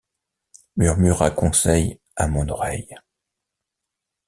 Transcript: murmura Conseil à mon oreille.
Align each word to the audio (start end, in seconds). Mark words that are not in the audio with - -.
murmura 0.77 1.29
Conseil 1.29 2.01
à 2.15 2.27
mon 2.27 2.49
oreille. 2.49 2.95